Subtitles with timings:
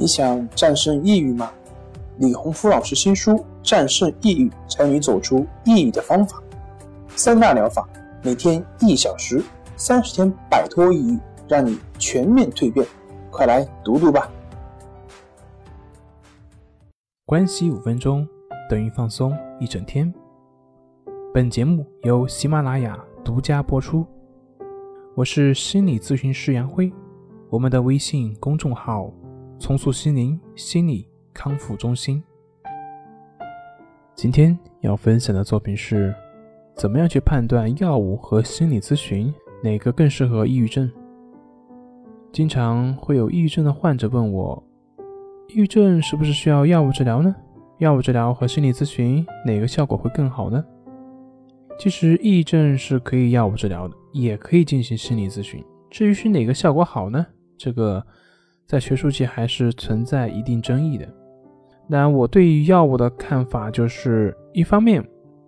[0.00, 1.50] 你想战胜抑郁吗？
[2.18, 3.32] 李洪福老师新书
[3.64, 6.38] 《战胜抑郁，教你走出抑郁的方法》，
[7.16, 7.84] 三大疗法，
[8.22, 9.42] 每天一小时，
[9.76, 12.86] 三十天摆脱抑郁，让你全面蜕变。
[13.28, 14.30] 快来读读吧！
[17.26, 18.26] 关系五分钟
[18.70, 20.14] 等于放松一整天。
[21.34, 24.06] 本节目由喜马拉雅独家播出。
[25.16, 26.92] 我是心理咨询师杨辉，
[27.50, 29.12] 我们的微信公众号
[29.58, 31.06] “重塑心灵心理”。
[31.38, 32.20] 康复中心。
[34.16, 36.12] 今天要分享的作品是：
[36.74, 40.90] 怎么样去判断药物和心理咨询哪个更适合抑郁症？
[42.32, 44.60] 经常会有抑郁症的患者问我，
[45.46, 47.32] 抑郁症是不是需要药物治疗呢？
[47.78, 50.64] 药物治疗和心理咨询哪个效果会更好呢？
[51.78, 55.64] 其实，抑郁症是可以药物治疗的，也可以进行心理咨询。
[55.88, 57.24] 至于是哪个效果好呢？
[57.56, 58.04] 这个
[58.68, 61.08] 在学术界还是存在一定争议的。
[61.86, 65.02] 那我对于药物的看法就是，一方面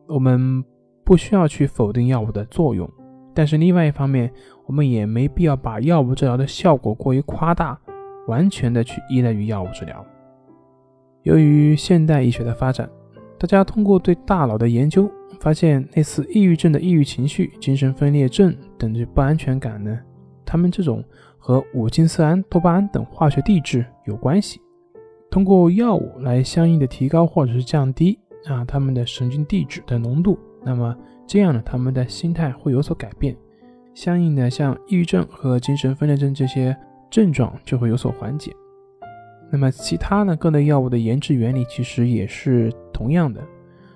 [0.06, 0.64] 我们
[1.04, 2.90] 不需要去否定药物的作用，
[3.34, 4.32] 但是另外一方面，
[4.64, 7.78] 我们也没必要把药物治疗的效果过于夸大，
[8.26, 10.02] 完全的去依赖于药物治疗。
[11.24, 12.88] 由于现代医学的发展，
[13.38, 20.00] 大家通过对大脑的研究，发现类似抑郁症的抑郁情绪、精神分裂症等这不安全感呢，
[20.46, 21.04] 他们这种
[21.40, 24.60] 和五羟色胺、多巴胺等化学地质有关系。
[25.30, 30.94] 通过药物来相应的提高或者是降低啊他们的神经递质的浓度，那么
[31.26, 33.36] 这样呢，他们的心态会有所改变，
[33.94, 36.76] 相应的像抑郁症和精神分裂症这些
[37.10, 38.52] 症状就会有所缓解。
[39.52, 43.40] 那么其他呢各类药物的研制原理其实也是同样的，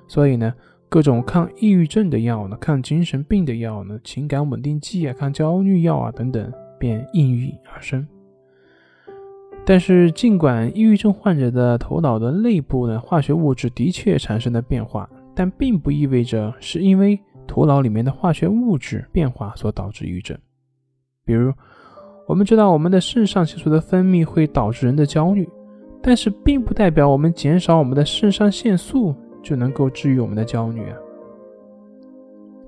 [0.06, 0.54] 所以呢
[0.88, 6.52] 各种抗抑郁症的药呢、抗精神病的药呢、情感稳定剂啊、抗焦虑药啊等等
[6.84, 8.06] 便应运而生。
[9.64, 20.36] 但是，尽管抑郁症患者的头脑的内部呢化学物质的确产生了变化，但并不意味着是因为头脑里面的化学物质变化所导致抑郁症。
[21.24, 21.50] 比如，
[22.28, 25.48] 我们知道我们的肾上腺素的分泌会导致人的焦虑，
[26.02, 30.98] 但是并不代表我们减少我们的肾上腺素就能够治愈我们的焦虑啊。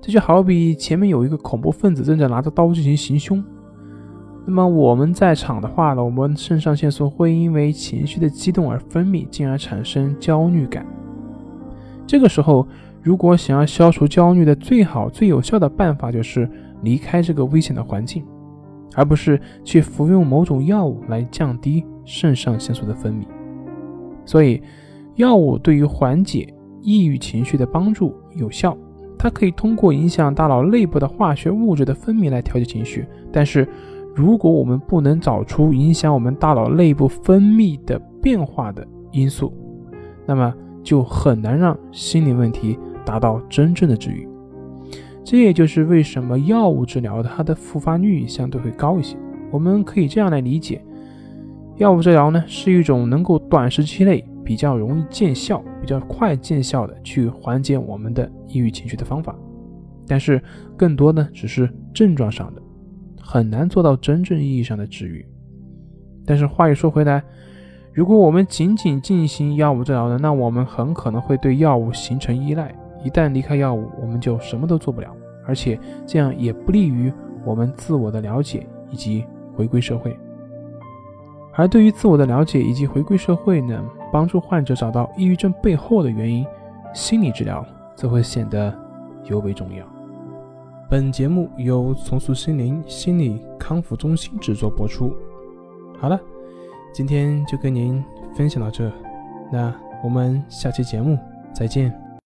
[0.00, 3.44] 这就好比前面有一个恐怖分子正在拿着刀进行行凶。
[4.48, 10.86] 那么我们在场的话呢，我们肾上腺素会因为情绪的激动而分泌，进而产生焦虑感。
[12.06, 12.64] 这个时候，
[13.02, 16.48] 如果想要消除焦虑的最好、最有效的办法，就是
[16.82, 18.24] 离开这个危险的环境，
[18.94, 23.26] 而不是去服用某种药物来降低肾上腺素的分泌。
[24.24, 24.62] 所以，
[25.16, 28.78] 药物对于缓解抑郁情绪的帮助有效，
[29.18, 33.68] 它可以通过影响大脑内部的化学物质的分泌来调节情绪，但是。
[34.16, 39.52] 如果我们不能找出影响我们大脑内部分泌的变化的因素，
[40.24, 44.26] 那么就很难让心理问题达到真正的治愈。
[45.22, 49.18] 这也就是为什么药物治疗它的复发率相对会高一些。
[49.50, 50.82] 我们可以这样来理解：
[51.76, 59.36] 药物治疗呢是一种能够短时期内比较容易见效、比较快见效的去缓解我们的抑郁情绪的方法，
[60.06, 60.42] 但是
[60.74, 62.62] 更多呢只是症状上的。
[63.26, 65.26] 很难做到真正意义上的治愈。
[66.24, 67.20] 但是话又说回来，
[67.92, 72.72] 如果我们仅仅进行药物治疗的，那我们很可能会对药物形成依赖。
[73.04, 75.08] 一旦离开药物，我们就什么都做不了，
[75.44, 77.12] 而且这样也不利于
[77.44, 80.16] 我们自我的了解以及回归社会。
[81.54, 86.44] 而对于自我的了解以及回归社会呢，帮助患者找到抑郁症背后的原因，
[86.94, 87.64] 心理治疗
[87.94, 88.72] 则会显得
[89.24, 89.95] 尤为重要。
[90.88, 95.12] 本节目由重塑心灵心理康复中心制作播出。
[95.98, 96.20] 好了，
[96.94, 98.02] 今天就跟您
[98.36, 98.88] 分享到这，
[99.52, 101.18] 那我们下期节目
[101.52, 102.05] 再见。